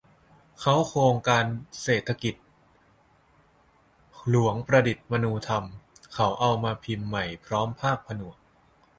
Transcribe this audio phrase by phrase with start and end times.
[0.59, 1.43] เค้าโครงการ
[1.81, 2.35] เศรษฐกิจ
[4.29, 5.63] หลวงประดิษฐ์มนูธรรม-
[6.13, 8.37] เขาเอามาพิมพ์ใหม่พร้อมภาคผนวก